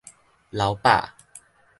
[0.49, 1.13] 流飽